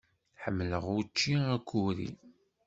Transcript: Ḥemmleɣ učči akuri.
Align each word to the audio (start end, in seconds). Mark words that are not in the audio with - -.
Ḥemmleɣ 0.43 0.83
učči 0.97 1.33
akuri. 1.55 2.09